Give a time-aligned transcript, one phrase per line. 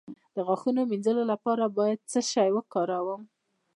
[0.35, 3.21] د غاښونو د مینځلو لپاره باید څه شی وکاروم؟